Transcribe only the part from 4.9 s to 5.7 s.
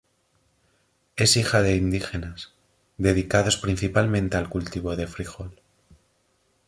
de fríjol.